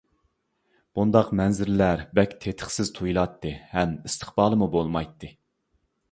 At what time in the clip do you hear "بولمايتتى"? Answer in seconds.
4.77-5.31